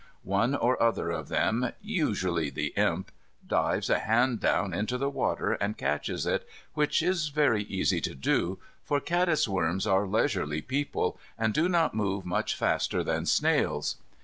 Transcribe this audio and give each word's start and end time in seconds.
One 0.23 0.55
or 0.55 0.81
other 0.81 1.11
of 1.11 1.27
them, 1.27 1.73
usually 1.79 2.49
the 2.49 2.73
Imp, 2.75 3.11
dives 3.47 3.87
a 3.87 3.99
hand 3.99 4.39
down 4.39 4.73
into 4.73 4.97
the 4.97 5.11
water 5.11 5.51
and 5.53 5.77
catches 5.77 6.25
it, 6.25 6.49
which 6.73 7.03
is 7.03 7.27
very 7.27 7.65
easy 7.65 8.01
to 8.01 8.15
do, 8.15 8.57
for 8.83 8.99
caddisworms 8.99 9.85
are 9.85 10.07
leisurely 10.07 10.63
people, 10.63 11.19
and 11.37 11.53
do 11.53 11.69
not 11.69 11.93
move 11.93 12.25
much 12.25 12.55
faster 12.55 13.03
than 13.03 13.27
snails. 13.27 13.97